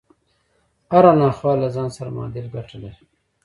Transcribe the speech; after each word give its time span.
هره 0.91 1.11
ناخواله 1.21 1.59
له 1.61 1.67
ځان 1.75 1.89
سره 1.97 2.09
معادل 2.15 2.45
ګټه 2.55 2.75
لري 2.83 3.01